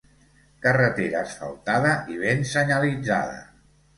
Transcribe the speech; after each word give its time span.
Carretera 0.65 1.19
asfaltada 1.25 1.93
i 2.15 2.19
ben 2.23 2.43
senyalitzada. 2.55 3.39